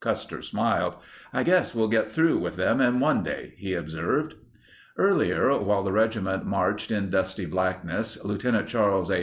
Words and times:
Custer 0.00 0.42
smiled. 0.42 0.96
"I 1.32 1.42
guess 1.42 1.74
we'll 1.74 1.88
get 1.88 2.12
through 2.12 2.36
with 2.36 2.56
them 2.56 2.78
in 2.78 3.00
one 3.00 3.22
day," 3.22 3.54
he 3.56 3.72
observed. 3.72 4.34
Earlier, 4.98 5.56
while 5.60 5.82
the 5.82 5.92
regiment 5.92 6.44
marched 6.44 6.90
in 6.90 7.08
dusty 7.08 7.46
blackness, 7.46 8.22
Lt. 8.22 8.66
Charles 8.66 9.10
A. 9.10 9.16